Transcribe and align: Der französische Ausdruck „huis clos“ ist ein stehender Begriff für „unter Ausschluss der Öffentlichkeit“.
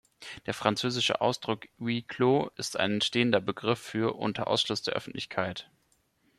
Der 0.47 0.55
französische 0.55 1.21
Ausdruck 1.21 1.67
„huis 1.79 2.03
clos“ 2.07 2.49
ist 2.55 2.75
ein 2.75 3.01
stehender 3.01 3.39
Begriff 3.39 3.77
für 3.79 4.15
„unter 4.15 4.47
Ausschluss 4.47 4.81
der 4.81 4.95
Öffentlichkeit“. 4.95 5.69